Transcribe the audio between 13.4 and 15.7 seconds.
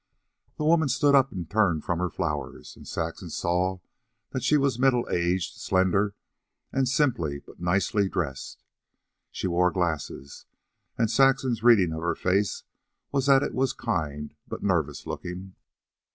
it was kind but nervous looking.